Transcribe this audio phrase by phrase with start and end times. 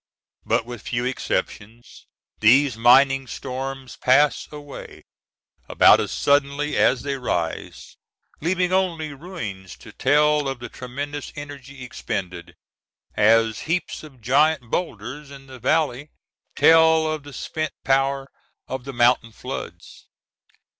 [0.47, 2.07] But with few exceptions,
[2.39, 5.03] these mining storms pass away
[5.69, 7.97] about as suddenly as they rise,
[8.39, 12.55] leaving only ruins to tell of the tremendous energy expended,
[13.13, 16.09] as heaps of giant boulders in the valley
[16.55, 18.27] tell of the spent power
[18.67, 20.07] of the mountain floods.